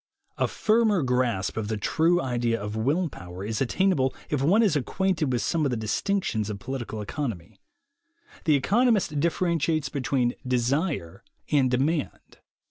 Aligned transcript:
A 0.39 0.47
firmer 0.47 1.03
grasp 1.03 1.57
of 1.57 1.67
the 1.67 1.77
true 1.77 2.19
idea 2.19 2.59
of 2.59 2.75
will 2.75 3.07
power 3.07 3.45
is 3.45 3.61
attainable 3.61 4.15
if 4.31 4.41
one 4.41 4.63
is 4.63 4.75
acquainted 4.75 5.31
with 5.31 5.43
some 5.43 5.63
of 5.63 5.69
the 5.69 5.77
distinctions 5.77 6.49
of 6.49 6.57
political 6.57 7.01
economy. 7.03 7.59
The 8.45 8.55
economist 8.55 9.19
differentiates 9.19 9.89
between 9.89 10.33
"desire" 10.47 11.23
and 11.51 11.69
"demand." 11.69 12.39